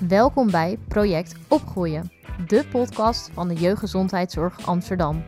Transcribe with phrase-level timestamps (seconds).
[0.00, 2.12] Welkom bij Project Opgroeien,
[2.46, 5.24] de podcast van de Jeugdgezondheidszorg Amsterdam.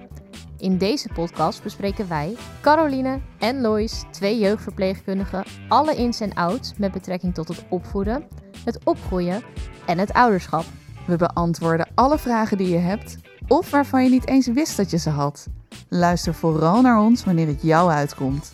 [0.58, 6.92] In deze podcast bespreken wij, Caroline en Lois, twee jeugdverpleegkundigen, alle ins en outs met
[6.92, 8.24] betrekking tot het opvoeden,
[8.64, 9.42] het opgroeien
[9.86, 10.64] en het ouderschap.
[11.06, 13.16] We beantwoorden alle vragen die je hebt
[13.46, 15.46] of waarvan je niet eens wist dat je ze had.
[15.88, 18.52] Luister vooral naar ons wanneer het jou uitkomt.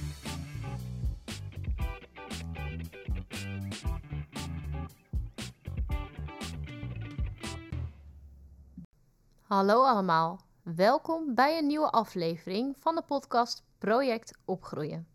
[9.54, 15.08] Hallo allemaal, welkom bij een nieuwe aflevering van de podcast Project Opgroeien.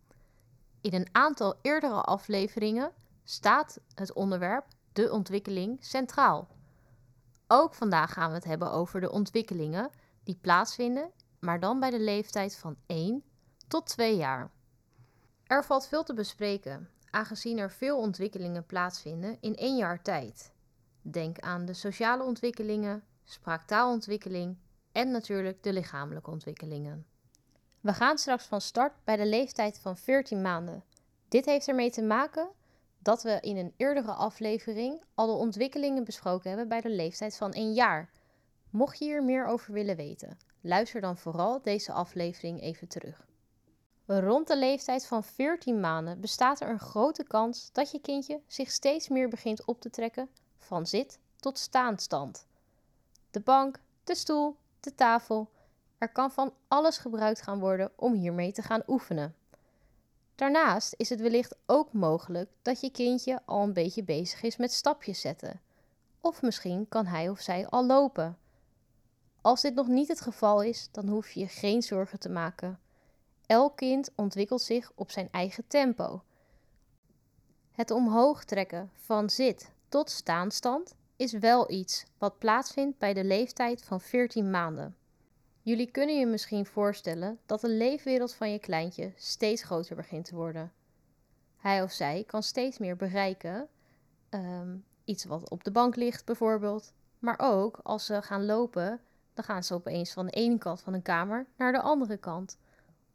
[0.81, 2.91] In een aantal eerdere afleveringen
[3.23, 6.47] staat het onderwerp de ontwikkeling centraal.
[7.47, 9.89] Ook vandaag gaan we het hebben over de ontwikkelingen
[10.23, 13.23] die plaatsvinden, maar dan bij de leeftijd van 1
[13.67, 14.51] tot 2 jaar.
[15.43, 20.51] Er valt veel te bespreken, aangezien er veel ontwikkelingen plaatsvinden in één jaar tijd.
[21.01, 24.57] Denk aan de sociale ontwikkelingen, spraaktaalontwikkeling
[24.91, 27.05] en natuurlijk de lichamelijke ontwikkelingen.
[27.81, 30.83] We gaan straks van start bij de leeftijd van 14 maanden.
[31.27, 32.49] Dit heeft ermee te maken
[32.97, 37.51] dat we in een eerdere aflevering al de ontwikkelingen besproken hebben bij de leeftijd van
[37.51, 38.09] 1 jaar.
[38.69, 43.27] Mocht je hier meer over willen weten, luister dan vooral deze aflevering even terug.
[44.05, 48.71] Rond de leeftijd van 14 maanden bestaat er een grote kans dat je kindje zich
[48.71, 52.47] steeds meer begint op te trekken van zit tot staanstand.
[53.31, 55.49] De bank, de stoel, de tafel.
[55.97, 59.35] Er kan van alles gebruikt gaan worden om hiermee te gaan oefenen.
[60.35, 64.73] Daarnaast is het wellicht ook mogelijk dat je kindje al een beetje bezig is met
[64.73, 65.61] stapjes zetten.
[66.21, 68.37] Of misschien kan hij of zij al lopen.
[69.41, 72.79] Als dit nog niet het geval is, dan hoef je je geen zorgen te maken.
[73.45, 76.23] Elk kind ontwikkelt zich op zijn eigen tempo.
[77.71, 83.83] Het omhoog trekken van zit tot staanstand is wel iets wat plaatsvindt bij de leeftijd
[83.83, 84.95] van 14 maanden.
[85.61, 90.35] Jullie kunnen je misschien voorstellen dat de leefwereld van je kleintje steeds groter begint te
[90.35, 90.71] worden.
[91.57, 93.67] Hij of zij kan steeds meer bereiken,
[94.29, 99.01] ehm, iets wat op de bank ligt bijvoorbeeld, maar ook als ze gaan lopen,
[99.33, 102.57] dan gaan ze opeens van de ene kant van een kamer naar de andere kant.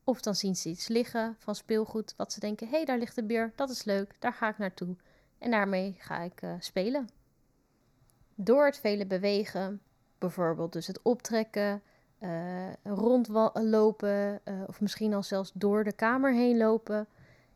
[0.04, 3.14] Of dan zien ze iets liggen van speelgoed wat ze denken: hé, hey, daar ligt
[3.14, 4.96] de beer, dat is leuk, daar ga ik naartoe.
[5.38, 7.08] En daarmee ga ik uh, spelen.
[8.34, 9.80] Door het vele bewegen,
[10.18, 11.82] bijvoorbeeld dus het optrekken,
[12.20, 17.06] uh, rondlopen uh, of misschien al zelfs door de kamer heen lopen,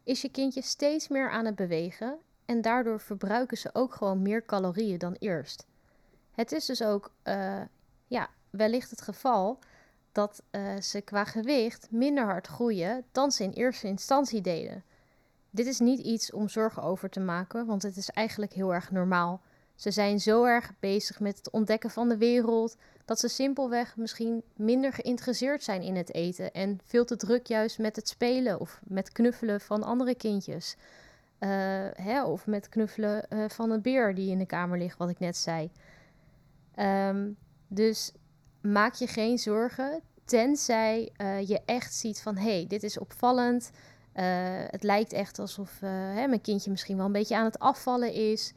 [0.04, 4.44] is je kindje steeds meer aan het bewegen en daardoor verbruiken ze ook gewoon meer
[4.44, 5.66] calorieën dan eerst.
[6.32, 7.60] Het is dus ook uh,
[8.06, 9.58] ja, wellicht het geval
[10.12, 10.42] dat
[10.80, 14.84] ze qua gewicht minder hard groeien dan ze in eerste instantie deden.
[15.50, 18.90] Dit is niet iets om zorgen over te maken, want het is eigenlijk heel erg
[18.90, 19.40] normaal
[19.78, 24.42] ze zijn zo erg bezig met het ontdekken van de wereld dat ze simpelweg misschien
[24.56, 28.80] minder geïnteresseerd zijn in het eten en veel te druk juist met het spelen of
[28.84, 30.76] met knuffelen van andere kindjes.
[31.40, 31.48] Uh,
[31.92, 35.18] hè, of met knuffelen uh, van een beer die in de kamer ligt, wat ik
[35.18, 35.70] net zei.
[36.76, 37.36] Um,
[37.68, 38.12] dus
[38.60, 43.70] maak je geen zorgen, tenzij uh, je echt ziet van hé, hey, dit is opvallend.
[44.70, 48.52] het lijkt echt alsof hè, mijn kindje misschien wel een beetje aan het afvallen is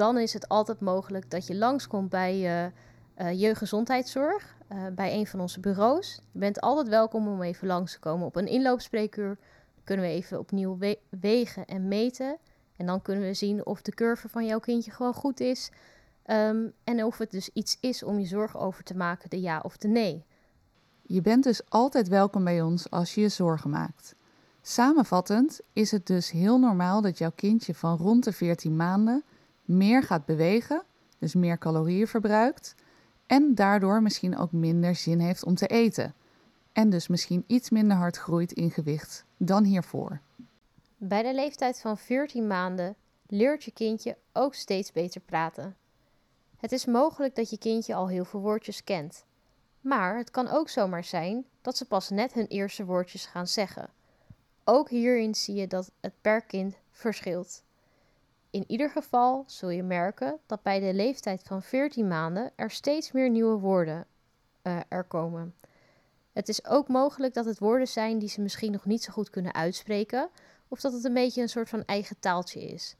[0.00, 2.70] dan is het altijd mogelijk dat je langskomt bij
[3.16, 6.20] uh, jeugdgezondheidszorg, uh, bij een van onze bureaus.
[6.32, 9.38] Je bent altijd welkom om even langs te komen op een inloopspreekuur.
[9.84, 12.36] Kunnen we even opnieuw we wegen en meten.
[12.76, 15.70] En dan kunnen we zien of de curve van jouw kindje gewoon goed is.
[16.26, 19.60] Um, en of het dus iets is om je zorgen over te maken, de ja
[19.62, 20.24] of de nee.
[21.02, 24.14] Je bent dus altijd welkom bij ons als je je zorgen maakt.
[24.62, 29.24] Samenvattend is het dus heel normaal dat jouw kindje van rond de 14 maanden
[29.70, 30.82] meer gaat bewegen,
[31.18, 32.74] dus meer calorieën verbruikt
[33.26, 36.14] en daardoor misschien ook minder zin heeft om te eten.
[36.72, 40.20] En dus misschien iets minder hard groeit in gewicht dan hiervoor.
[40.96, 42.94] Bij de leeftijd van 14 maanden
[43.26, 45.76] leert je kindje ook steeds beter praten.
[46.56, 49.24] Het is mogelijk dat je kindje al heel veel woordjes kent.
[49.80, 53.90] Maar het kan ook zomaar zijn dat ze pas net hun eerste woordjes gaan zeggen.
[54.64, 57.62] Ook hierin zie je dat het per kind verschilt.
[58.50, 63.12] In ieder geval zul je merken dat bij de leeftijd van 14 maanden er steeds
[63.12, 64.06] meer nieuwe woorden
[64.62, 65.54] uh, er komen.
[66.32, 69.30] Het is ook mogelijk dat het woorden zijn die ze misschien nog niet zo goed
[69.30, 70.28] kunnen uitspreken,
[70.68, 72.96] of dat het een beetje een soort van eigen taaltje is.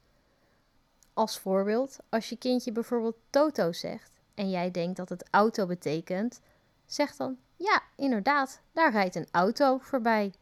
[1.13, 6.41] Als voorbeeld, als je kindje bijvoorbeeld Toto zegt en jij denkt dat het auto betekent,
[6.85, 10.33] zeg dan ja, inderdaad, daar rijdt een auto voorbij.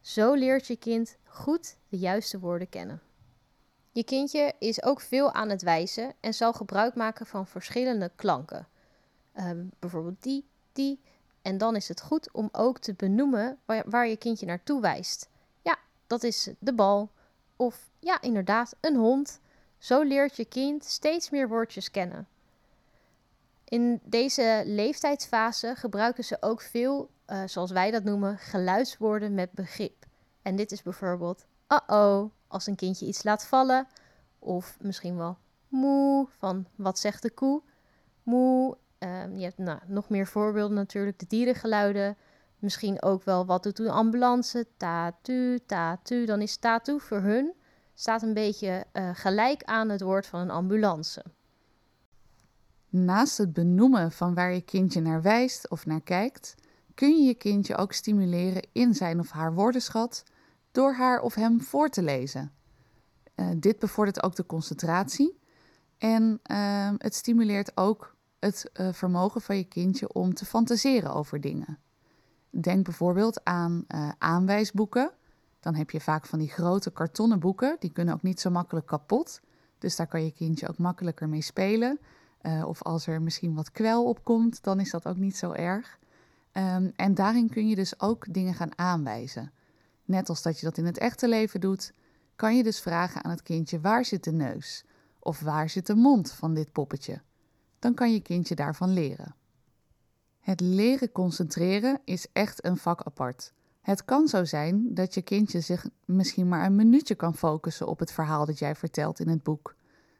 [0.00, 3.02] Zo leert je kind goed de juiste woorden kennen.
[3.98, 8.68] Je kindje is ook veel aan het wijzen en zal gebruik maken van verschillende klanken.
[9.32, 11.00] Ehm, bijvoorbeeld die, die.
[11.42, 15.28] En dan is het goed om ook te benoemen waar, je kindje naartoe wijst.
[15.62, 17.10] Ja, dat is de bal.
[17.56, 19.40] Of ja, inderdaad, een hond.
[19.78, 22.28] Zo leert je kind steeds meer woordjes kennen.
[23.64, 30.06] In deze leeftijdsfase gebruiken ze ook veel, uh, zoals wij dat noemen, geluidswoorden met begrip.
[30.42, 33.86] En dit is bijvoorbeeld uh-oh, als een kindje iets laat vallen.
[34.38, 37.62] Of misschien wel moe, van wat zegt de koe?
[38.22, 38.76] Moe.
[38.98, 42.16] Um, je hebt nou, nog meer voorbeelden natuurlijk, de dierengeluiden.
[42.58, 44.66] Misschien ook wel wat doet een ambulance?
[44.76, 46.24] Tatu, tatu.
[46.24, 47.54] Dan is tatu voor hun
[47.98, 51.24] staat een beetje uh, gelijk aan het woord van een ambulance.
[52.88, 56.54] Naast het benoemen van waar je kindje naar wijst of naar kijkt,
[56.94, 60.24] kun je je kindje ook stimuleren in zijn of haar woordenschat
[60.78, 62.52] door haar of hem voor te lezen.
[63.36, 65.38] Uh, dit bevordert ook de concentratie
[65.98, 71.40] en uh, het stimuleert ook het uh, vermogen van je kindje om te fantaseren over
[71.40, 71.78] dingen.
[72.50, 75.10] Denk bijvoorbeeld aan uh, aanwijsboeken.
[75.60, 78.86] Dan heb je vaak van die grote kartonnen boeken, die kunnen ook niet zo makkelijk
[78.86, 79.40] kapot.
[79.78, 81.98] Dus daar kan je kindje ook makkelijker mee spelen.
[82.64, 85.98] Of als er misschien wat kwel op komt, dan is dat ook niet zo erg.
[86.52, 89.52] Um, en daarin kun je dus ook dingen gaan aanwijzen.
[90.08, 91.92] Net als dat je dat in het echte leven doet,
[92.36, 94.84] kan je dus vragen aan het kindje waar zit de neus
[95.18, 97.20] of waar zit de mond van dit poppetje.
[97.78, 99.34] Dan kan je kindje daarvan leren.
[100.40, 103.52] Het leren concentreren is echt een vak apart.
[103.80, 107.98] Het kan zo zijn dat je kindje zich misschien maar een minuutje kan focussen op
[107.98, 109.74] het verhaal dat jij vertelt in het boek.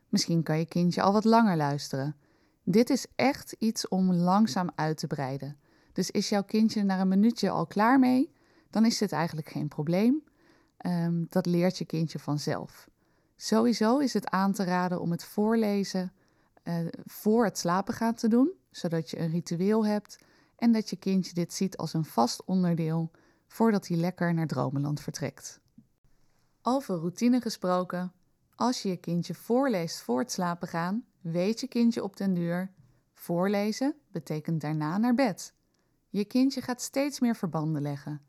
[0.08, 2.16] Misschien kan je kindje al wat langer luisteren.
[2.62, 5.56] Dit is echt iets om langzaam uit te breiden.
[5.92, 8.30] Dus is jouw kindje na een minuutje al klaar mee,
[8.70, 10.22] dan is dit eigenlijk geen probleem.
[10.86, 12.88] Um, dat leert je kindje vanzelf.
[13.36, 16.12] Sowieso is het aan te raden om het voorlezen
[16.64, 20.18] uh, voor het slapen gaan te doen, zodat je een ritueel hebt
[20.56, 23.10] en dat je kindje dit ziet als een vast onderdeel
[23.46, 25.60] voordat hij lekker naar Dromenland vertrekt.
[26.62, 28.12] Over routine gesproken,
[28.54, 32.72] als je je kindje voorleest voor het slapen gaan, weet je kindje op den duur:
[33.12, 35.54] voorlezen betekent daarna naar bed.
[36.08, 38.20] Je kindje gaat steeds meer verbanden leggen.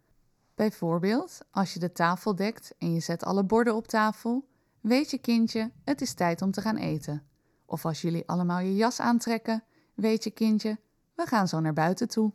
[0.60, 4.48] Bijvoorbeeld, als je de tafel dekt en je zet alle borden op tafel,
[4.82, 7.24] weet je kindje: het is tijd om te gaan eten.
[7.66, 9.64] Of als jullie allemaal je jas aantrekken,
[9.94, 10.80] weet je kindje:
[11.16, 12.32] we gaan zo naar buiten toe.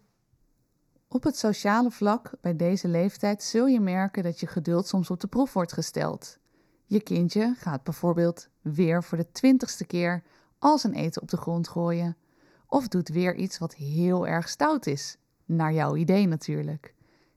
[1.08, 5.20] Op het sociale vlak bij deze leeftijd zul je merken dat je geduld soms op
[5.20, 6.38] de proef wordt gesteld.
[6.84, 10.22] Je kindje gaat bijvoorbeeld weer voor de twintigste keer
[10.58, 12.16] al zijn eten op de grond gooien.
[12.66, 15.16] Of doet weer iets wat heel erg stout is.
[15.44, 16.94] Naar jouw idee natuurlijk.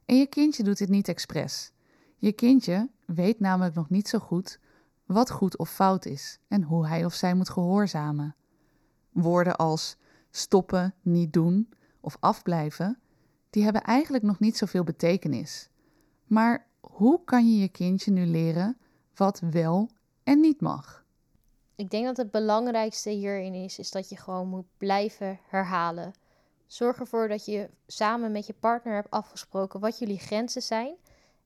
[0.07, 1.71] En je kindje doet dit niet expres.
[2.15, 4.59] Je kindje weet namelijk nog niet zo goed
[5.05, 8.35] wat goed of fout is en hoe hij of zij moet gehoorzamen.
[9.11, 9.97] Woorden als
[10.31, 11.69] stoppen, niet doen
[11.99, 12.99] of afblijven,
[13.49, 15.69] die hebben eigenlijk nog niet zoveel betekenis.
[16.25, 18.77] Maar hoe kan je je kindje nu leren
[19.15, 19.89] wat wel
[20.23, 21.05] en niet mag?
[21.75, 26.13] Ik denk dat het belangrijkste hierin is, is dat je gewoon moet blijven herhalen.
[26.67, 30.95] Zorg ervoor dat je samen met je partner hebt afgesproken wat jullie grenzen zijn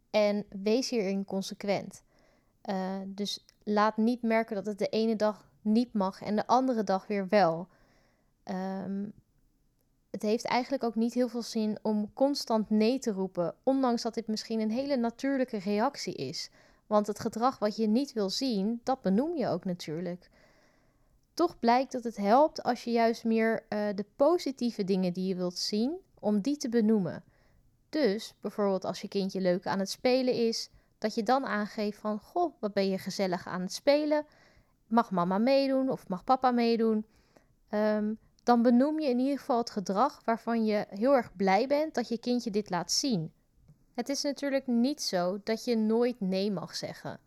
[0.09, 2.04] en wees hierin consequent.
[2.66, 6.83] Uh, dus laat niet merken dat het de ene dag niet mag en de andere
[6.83, 7.68] dag weer wel.
[8.44, 9.13] Um,
[10.09, 14.13] het heeft eigenlijk ook niet heel veel zin om constant nee te roepen, ondanks dat
[14.13, 16.49] dit misschien een hele natuurlijke reactie is.
[16.87, 20.30] Want het gedrag wat je niet wil zien, dat benoem je ook natuurlijk.
[21.42, 25.36] Toch blijkt dat het helpt als je juist meer uh, de positieve dingen die je
[25.36, 27.24] wilt zien, om die te benoemen.
[27.90, 32.19] Dus bijvoorbeeld als je kindje leuk aan het spelen is, dat je dan aangeeft van,
[32.19, 34.26] goh, wat ben je gezellig aan het spelen?
[34.88, 37.06] Mag mama meedoen of mag papa meedoen?
[37.69, 41.94] Um, dan benoem je in ieder geval het gedrag waarvan je heel erg blij bent
[41.94, 43.31] dat je kindje dit laat zien.
[43.94, 47.19] Het is natuurlijk niet zo dat je nooit nee mag zeggen.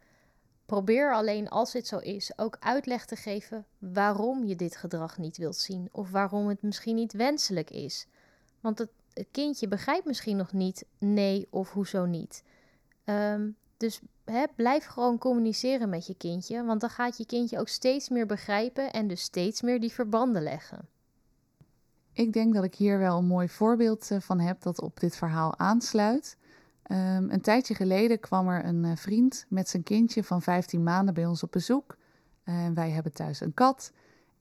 [0.67, 5.37] Probeer alleen als dit zo is ook uitleg te geven waarom je dit gedrag niet
[5.37, 8.07] wilt zien of waarom het misschien niet wenselijk is.
[8.61, 8.91] Want het,
[9.31, 12.43] kindje begrijpt misschien nog niet nee of hoezo niet.
[13.05, 14.01] Um, dus
[14.57, 18.93] blijf gewoon communiceren met je kindje, want dan gaat je kindje ook steeds meer begrijpen
[18.93, 20.89] en dus steeds meer die verbanden leggen.
[22.13, 25.17] Ik denk dat ik hier wel een mooi voorbeeld eh, van heb dat op dit
[25.17, 26.37] verhaal aansluit.
[26.91, 31.15] Um, een tijdje geleden kwam er een uh, vriend met zijn kindje van 15 maanden
[31.15, 31.97] bij ons op bezoek.
[32.75, 33.93] Wij hebben thuis een kat.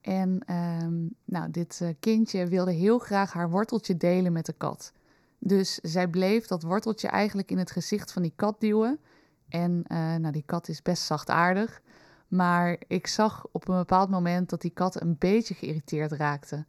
[0.01, 4.93] En um, nou, dit uh, kindje wilde heel graag haar worteltje delen met de kat.
[5.39, 8.99] Dus zij bleef dat worteltje eigenlijk in het gezicht van die kat duwen.
[9.49, 11.81] En nou, die kat is best zachtaardig.
[12.27, 16.65] Maar ik zag op een bepaald moment dat die kat een beetje geïrriteerd raakte.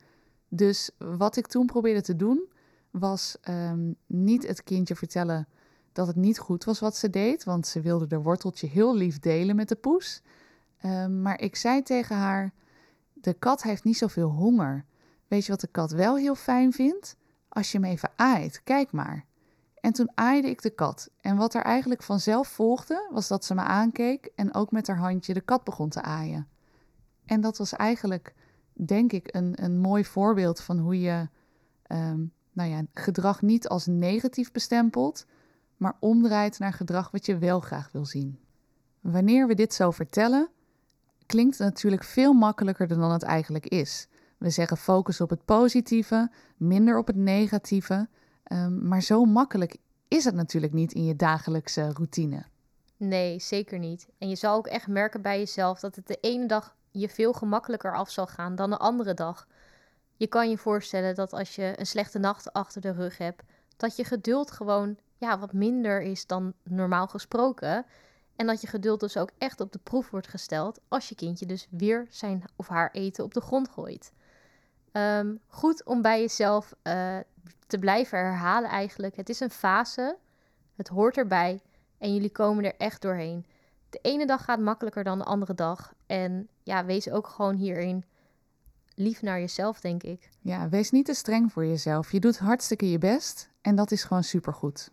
[0.48, 2.52] Dus wat ik toen probeerde te doen,
[2.90, 5.48] was ehm, niet het kindje vertellen
[5.94, 9.18] dat het niet goed was wat ze deed, want ze wilde de worteltje heel lief
[9.18, 10.22] delen met de poes.
[10.80, 12.52] Ehm, maar ik zei tegen haar:
[13.12, 14.84] De kat heeft niet zoveel honger.
[15.28, 17.16] Weet je wat de kat wel heel fijn vindt?
[17.48, 19.24] Als je hem even aait, kijk maar.
[19.80, 21.10] En toen aaide ik de kat.
[21.20, 24.98] En wat er eigenlijk vanzelf volgde, was dat ze me aankeek en ook met haar
[24.98, 26.48] handje de kat begon te aaien.
[27.24, 28.34] En dat was eigenlijk,
[28.72, 31.28] denk ik, een, een mooi voorbeeld van hoe je
[31.82, 35.26] ehm, nou ja, gedrag niet als negatief bestempelt,
[35.84, 38.38] maar omdraait naar gedrag wat je wel graag wil zien.
[39.00, 40.48] Wanneer we dit zo vertellen,
[41.26, 44.08] klinkt het natuurlijk veel makkelijker dan het eigenlijk is.
[44.38, 48.08] We zeggen focus op het positieve, minder op het negatieve.
[48.44, 49.76] Ehm, maar zo makkelijk
[50.08, 52.44] is het natuurlijk niet in je dagelijkse routine.
[52.96, 54.08] Nee, zeker niet.
[54.18, 57.32] En je zal ook echt merken bij jezelf dat het de ene dag je veel
[57.32, 59.46] gemakkelijker af zal gaan dan de andere dag.
[60.16, 63.42] Je kan je voorstellen dat als je een slechte nacht achter de rug hebt,
[63.76, 67.86] dat je geduld gewoon ja, wat minder is dan normaal gesproken.
[68.36, 71.46] En dat je geduld dus ook echt op de proef wordt gesteld als je kindje
[71.46, 74.12] dus weer zijn of haar eten op de grond gooit.
[74.92, 77.18] Ehm, goed om bij jezelf uh,
[77.66, 79.16] te blijven herhalen eigenlijk.
[79.16, 80.16] Het is een fase,
[80.76, 81.60] het hoort erbij
[81.98, 83.46] en jullie komen er echt doorheen.
[83.90, 85.94] De ene dag gaat makkelijker dan de andere dag.
[86.06, 88.04] En ja, wees ook gewoon hierin
[88.94, 90.28] lief naar jezelf, denk ik.
[90.40, 92.12] Ja, wees niet te streng voor jezelf.
[92.12, 94.90] Je doet hartstikke je best en dat is gewoon supergoed.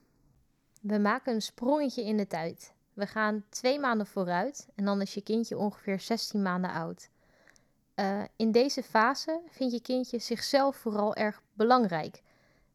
[0.82, 2.74] We maken een sprongetje in de tijd.
[2.94, 7.10] We gaan twee maanden vooruit en dan is je kindje ongeveer 16 maanden oud.
[7.96, 12.22] Uh, in deze fase vindt je kindje zichzelf vooral erg belangrijk.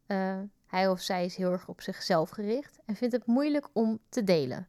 [0.06, 3.98] Uh, hij of zij is heel erg op zichzelf gericht en vindt het moeilijk om
[4.08, 4.68] te delen.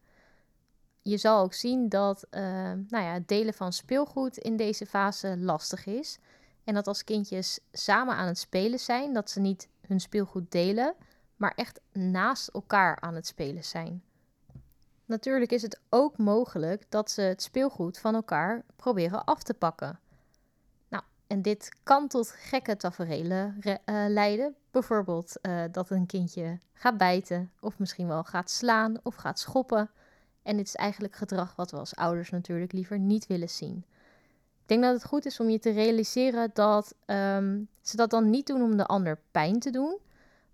[1.01, 2.41] Je zal ook zien dat uh,
[2.89, 6.19] nou ja, het delen van speelgoed in deze fase lastig is.
[6.63, 10.95] En dat als kindjes samen aan het spelen zijn, dat ze niet hun speelgoed delen,
[11.37, 14.03] maar echt naast elkaar aan het spelen zijn.
[15.05, 19.99] Natuurlijk is het ook mogelijk dat ze het speelgoed van elkaar proberen af te pakken.
[21.27, 23.75] En dit kan tot gekke taferelen uh,
[24.07, 24.55] leiden.
[24.71, 29.89] Bijvoorbeeld uh, dat een kindje gaat bijten, of misschien wel gaat slaan of gaat schoppen.
[30.43, 33.85] En dit is eigenlijk gedrag wat we als ouders natuurlijk liever niet willen zien.
[34.61, 38.29] Ik denk dat het goed is om je te realiseren dat um, ze dat dan
[38.29, 39.97] niet doen om de ander pijn te doen,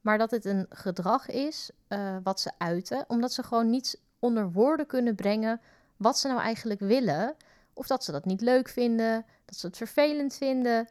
[0.03, 4.51] maar dat het een gedrag is uh, wat ze uiten, omdat ze gewoon niet onder
[4.51, 5.61] woorden kunnen brengen
[5.97, 7.35] wat ze nou eigenlijk willen.
[7.73, 10.87] Of dat ze dat niet leuk vinden, dat ze het vervelend vinden.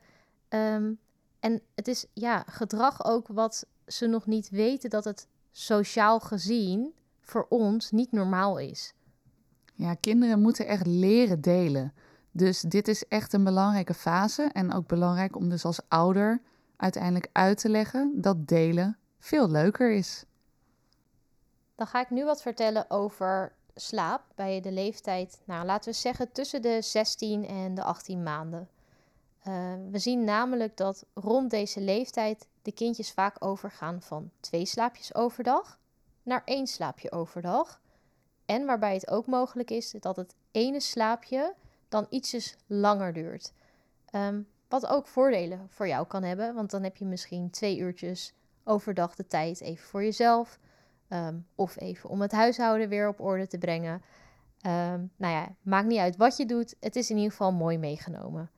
[0.49, 0.99] Um,
[1.41, 6.95] en het is ja, gedrag ook wat ze nog niet weten dat het sociaal gezien
[7.21, 8.95] voor ons niet normaal is.
[9.75, 11.93] Ja, kinderen moeten echt leren delen.
[12.31, 14.51] Dus dit is echt een belangrijke fase.
[14.53, 16.41] En ook belangrijk om dus als ouder
[16.77, 20.25] uiteindelijk uit te leggen dat delen veel leuker is.
[21.75, 26.33] Dan ga ik nu wat vertellen over slaap bij de leeftijd, nou laten we zeggen
[26.33, 28.69] tussen de 16 en de 18 maanden.
[29.49, 35.15] Uh, we zien namelijk dat rond deze leeftijd de kindjes vaak overgaan van twee slaapjes
[35.15, 35.79] overdag
[36.23, 37.81] naar één slaapje overdag.
[38.47, 41.55] En waarbij het ook mogelijk is dat het ene slaapje
[41.89, 43.53] dan ietsjes langer duurt.
[44.15, 48.35] Um, wat ook voordelen voor jou kan hebben, want dan heb je misschien twee uurtjes
[48.65, 50.59] overdag de tijd even voor jezelf.
[51.09, 54.03] Um, of even om het huishouden weer op orde te brengen.
[54.67, 56.75] Um, nou ja, maakt niet uit wat je doet.
[56.81, 58.51] Het is in ieder geval mooi meegenomen.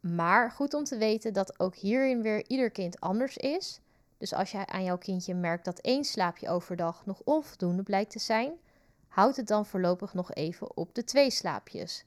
[0.00, 3.80] Maar goed om te weten dat ook hierin weer ieder kind anders is.
[4.18, 8.18] Dus als jij aan jouw kindje merkt dat één slaapje overdag nog onvoldoende blijkt te
[8.18, 8.52] zijn,
[9.08, 12.04] houd het dan voorlopig nog even op de twee slaapjes.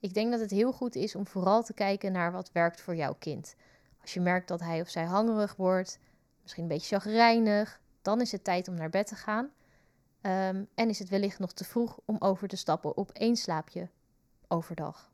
[0.00, 2.96] Ik denk dat het heel goed is om vooral te kijken naar wat werkt voor
[2.96, 3.54] jouw kind.
[4.00, 5.98] Als je merkt dat hij of zij hangerig wordt,
[6.48, 9.44] misschien een beetje chagrijnig, dan is het tijd om naar bed te gaan.
[10.22, 13.88] Um, en is het wellicht nog te vroeg om over te stappen op één slaapje
[14.46, 15.10] overdag.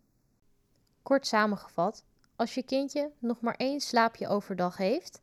[1.02, 2.04] Kort samengevat,
[2.36, 5.20] als je kindje nog maar één slaapje overdag heeft,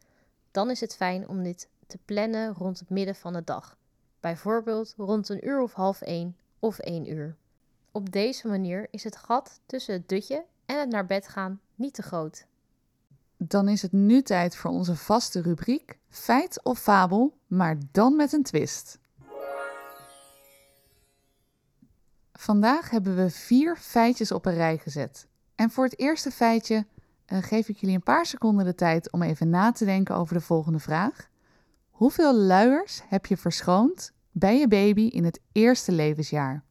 [0.52, 3.78] dan is het fijn om dit te plannen rond het midden van de dag.
[4.20, 7.36] Bijvoorbeeld rond een uur of half één of één uur.
[7.92, 11.94] Op deze manier is het gat tussen het dutje en het naar bed gaan niet
[11.94, 12.46] te groot.
[13.44, 18.34] Dan is het nu tijd voor onze vaste rubriek Feit of fabel, maar dan met
[18.34, 19.00] een twist.
[22.34, 25.28] Vandaag hebben we vier feitjes op een rij gezet.
[25.56, 26.86] En voor het eerste feitje
[27.28, 30.34] uh, geef ik jullie een paar seconden de tijd om even na te denken over
[30.34, 31.30] de volgende vraag.
[31.90, 36.64] Hoeveel luiers heb je verschoond bij je baby in het eerste levensjaar?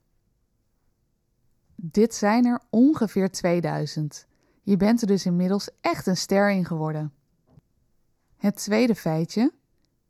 [1.75, 4.29] Dit zijn er ongeveer 2000.
[4.63, 7.15] Je bent er dus inmiddels echt een ster in geworden.
[8.37, 9.53] Het tweede feitje.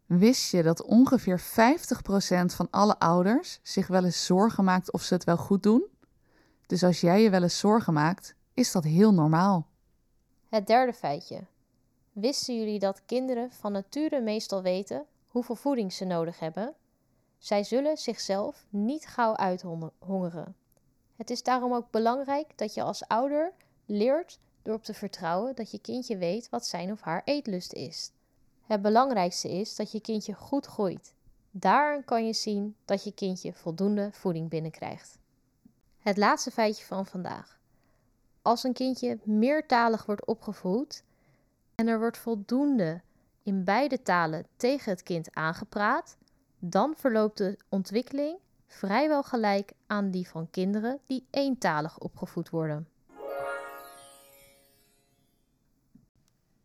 [0.07, 1.43] Wist je dat ongeveer 50%
[2.47, 5.87] van alle ouders zich wel eens zorgen maakt of ze het wel goed doen?
[6.67, 9.67] Dus als jij je wel eens zorgen maakt, is dat heel normaal.
[10.49, 11.45] Het derde feitje.
[12.13, 16.75] Wisten jullie dat kinderen van nature meestal weten hoeveel voeding ze nodig hebben?
[17.39, 20.57] Zij zullen zichzelf niet gauw uithongeren.
[21.17, 23.53] Het is daarom ook belangrijk dat je als ouder
[23.91, 28.11] leert door op te vertrouwen dat je kindje weet wat zijn of haar eetlust is.
[28.67, 31.15] Het belangrijkste is dat je kindje goed groeit.
[31.51, 35.19] Daaraan kan je zien dat je kindje voldoende voeding binnenkrijgt.
[35.99, 37.59] Het laatste feitje van vandaag.
[38.43, 41.03] Als een kindje meertalig wordt opgevoed
[41.75, 43.01] en er wordt voldoende
[43.43, 46.17] in beide talen tegen het kind aangepraat,
[46.59, 52.89] dan verloopt de ontwikkeling vrijwel gelijk aan die van kinderen die eentalig opgevoed worden.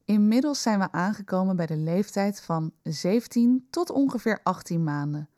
[0.06, 5.30] Inmiddels zijn we aangekomen bij de leeftijd van 17 tot ongeveer 18 maanden.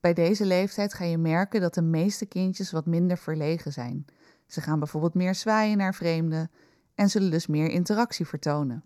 [0.00, 4.04] Bij deze leeftijd ga je merken dat de meeste kindjes wat minder verlegen zijn.
[4.46, 6.50] Ze gaan bijvoorbeeld meer zwaaien naar vreemden
[6.94, 8.84] en zullen dus meer interactie vertonen.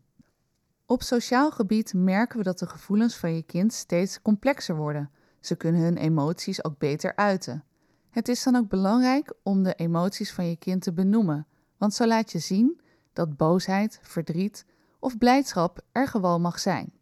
[0.86, 5.10] Op sociaal gebied merken we dat de gevoelens van je kind steeds complexer worden.
[5.40, 7.64] Ze kunnen hun emoties ook beter uiten.
[8.10, 11.46] Het is dan ook belangrijk om de emoties van je kind te benoemen,
[11.76, 12.80] want zo laat je zien
[13.12, 14.64] dat boosheid, verdriet
[15.02, 16.92] of blijdschap er gewoon mag zijn.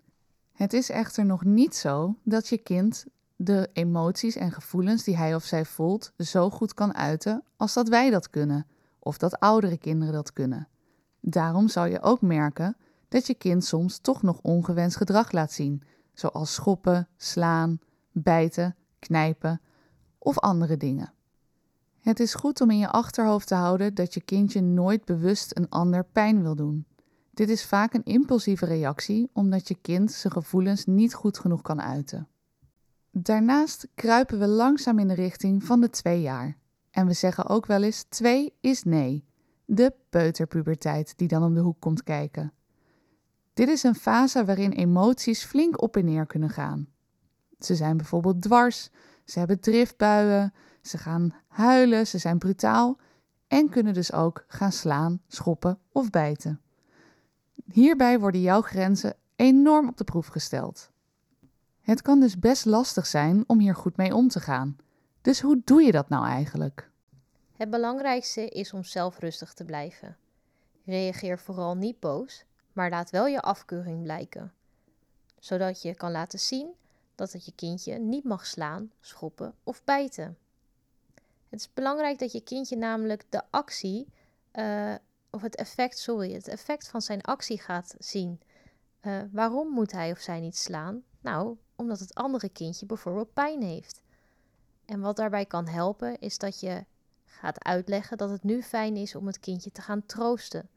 [0.53, 5.35] Het is echter nog niet zo dat je kind de emoties en gevoelens die hij
[5.35, 8.67] of zij voelt zo goed kan uiten als dat wij dat kunnen,
[8.99, 10.69] of dat oudere kinderen dat kunnen.
[11.21, 12.77] Daarom zal je ook merken
[13.09, 17.79] dat je kind soms toch nog ongewenst gedrag laat zien, zoals schoppen, slaan,
[18.13, 19.61] bijten, knijpen
[20.19, 21.13] of andere dingen.
[22.01, 25.69] Het is goed om in je achterhoofd te houden dat je kindje nooit bewust een
[25.69, 26.85] ander pijn wil doen.
[27.41, 31.81] Dit is vaak een impulsieve reactie omdat je kind zijn gevoelens niet goed genoeg kan
[31.81, 32.29] uiten.
[33.11, 36.57] Daarnaast kruipen we langzaam in de richting van de twee jaar.
[36.91, 39.25] En we zeggen ook wel eens twee is nee.
[39.65, 42.53] De peuterpuberteit die dan om de hoek komt kijken.
[43.55, 46.89] Dit is een fase waarin emoties flink op en neer kunnen gaan.
[47.59, 48.91] Ze zijn bijvoorbeeld dwars,
[49.25, 52.99] ze hebben driftbuien, ze gaan huilen, ze zijn brutaal
[53.47, 56.61] en kunnen dus ook gaan slaan, schoppen of bijten.
[57.65, 60.91] Hierbij worden jouw grenzen enorm op de proef gesteld.
[61.81, 64.77] Het kan dus best lastig zijn om hier goed mee om te gaan.
[65.21, 66.91] Dus hoe doe je dat nou eigenlijk?
[67.57, 70.17] Het belangrijkste is om zelf rustig te blijven.
[70.85, 74.53] Reageer vooral niet boos, maar laat wel je afkeuring blijken,
[75.39, 76.75] zodat je kan laten zien
[77.15, 80.39] dat het je kindje niet mag slaan, schoppen of bijten.
[81.49, 84.07] Het is belangrijk dat je kindje namelijk de actie,
[84.55, 84.95] uh,
[85.31, 88.41] of het effect, sorry, het effect van zijn actie gaat zien.
[89.03, 91.03] Uh, waarom moet hij of zij niet slaan?
[91.21, 94.03] Nou, omdat het andere kindje bijvoorbeeld pijn heeft.
[94.85, 96.85] En wat daarbij kan helpen, is dat je
[97.25, 100.69] gaat uitleggen dat het nu fijn is om het kindje te gaan troosten.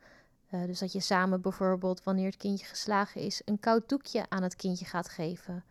[0.52, 4.44] Uh, dus dat je samen bijvoorbeeld, wanneer het kindje geslagen is, een koud doekje aan
[4.44, 5.64] het kindje gaat geven.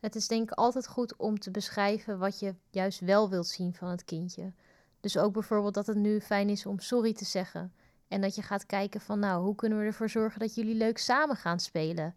[0.00, 3.74] Het is denk ik altijd goed om te beschrijven wat je juist wel wilt zien
[3.74, 4.52] van het kindje.
[5.00, 7.72] Dus ook bijvoorbeeld dat het nu fijn is om sorry te zeggen.
[8.08, 10.98] En dat je gaat kijken van nou, hoe kunnen we ervoor zorgen dat jullie leuk
[10.98, 12.14] samen gaan spelen?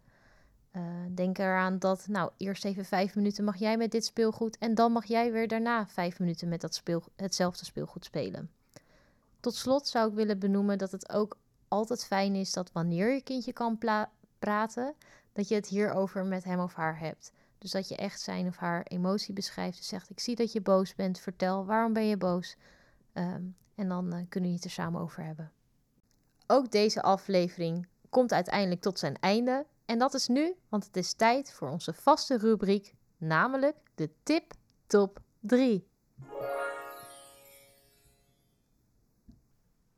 [0.76, 4.74] Uh, denk eraan dat, nou, eerst even vijf minuten mag jij met dit speelgoed en
[4.74, 8.50] dan mag jij weer daarna vijf minuten met dat speel, hetzelfde speelgoed spelen.
[9.40, 11.36] Tot slot zou ik willen benoemen dat het ook
[11.68, 13.78] altijd fijn is dat wanneer je kindje kan
[14.38, 14.94] praten,
[15.32, 17.32] dat je het hierover met hem of haar hebt.
[17.58, 19.76] Dus dat je echt zijn of haar emotie beschrijft.
[19.76, 22.56] Dus zegt: Ik zie dat je boos bent, vertel waarom ben je boos.
[23.12, 25.52] Um, en dan uh, kunnen we het er samen over hebben.
[26.52, 29.66] Ook deze aflevering komt uiteindelijk tot zijn einde.
[29.84, 34.52] En dat is nu, want het is tijd voor onze vaste rubriek, namelijk de tip
[34.86, 35.86] top 3.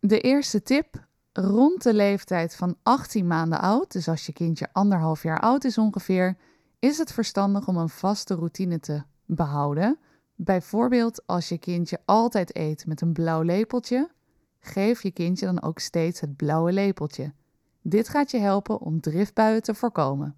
[0.01, 5.23] De eerste tip, rond de leeftijd van 18 maanden oud, dus als je kindje anderhalf
[5.23, 6.37] jaar oud is ongeveer,
[6.79, 9.99] is het verstandig om een vaste routine te behouden.
[10.35, 14.11] Bijvoorbeeld als je kindje altijd eet met een blauw lepeltje,
[14.67, 17.33] geef je kindje dan ook steeds het blauwe lepeltje.
[17.83, 20.37] Dit gaat je helpen om driftbuien te voorkomen.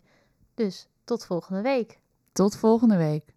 [0.53, 1.99] Dus tot volgende week.
[2.31, 3.33] Tot volgende week.